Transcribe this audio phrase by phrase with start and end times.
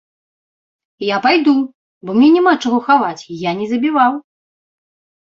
[1.07, 1.51] Я пайду,
[2.09, 4.17] бо мне няма чаго хаваць, я не забіваў.